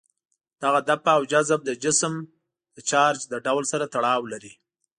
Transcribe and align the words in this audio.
دغه 0.63 0.79
دفع 0.89 1.13
او 1.17 1.23
جذب 1.31 1.59
د 1.65 1.71
جسم 1.83 2.13
د 2.75 2.77
چارج 2.89 3.19
له 3.31 3.37
ډول 3.45 3.63
سره 3.71 3.85
تړاو 3.93 4.21
لري. 4.33 4.53